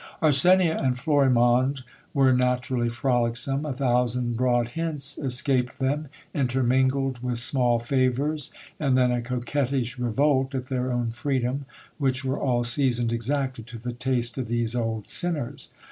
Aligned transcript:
Arsenia 0.19 0.81
and 0.83 0.97
Florimonde 0.97 1.83
were 2.11 2.33
naturally 2.33 2.89
frolicsome. 2.89 3.67
A 3.67 3.73
thousand 3.73 4.35
broad 4.35 4.69
hints 4.69 5.15
escaped 5.19 5.77
them, 5.77 6.07
intermingled 6.33 7.19
with 7.21 7.37
small 7.37 7.77
favours, 7.77 8.49
and 8.79 8.97
then 8.97 9.11
a 9.11 9.21
coquettish 9.21 9.99
revolt 9.99 10.55
at 10.55 10.65
their 10.65 10.91
own 10.91 11.11
freedom, 11.11 11.67
which 11.99 12.25
were 12.25 12.39
all 12.39 12.63
seasoned 12.63 13.11
exactly 13.11 13.63
to 13.65 13.77
the 13.77 13.93
taste 13.93 14.39
of 14.39 14.47
these 14.47 14.75
old 14.75 15.07
sinners. 15.07 15.69